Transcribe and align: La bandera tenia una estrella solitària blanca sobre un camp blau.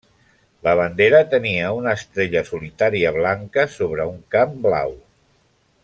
La 0.67 0.71
bandera 0.79 1.19
tenia 1.33 1.67
una 1.81 1.93
estrella 1.99 2.43
solitària 2.49 3.13
blanca 3.19 3.67
sobre 3.77 4.09
un 4.15 4.19
camp 4.37 4.57
blau. 4.65 4.99